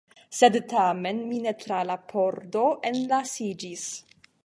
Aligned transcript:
Sed 0.37 0.55
tamen 0.71 1.19
mi 1.27 1.43
ne 1.45 1.53
tra 1.65 1.83
la 1.91 1.99
pordo 2.15 2.67
enlasiĝis. 2.93 3.89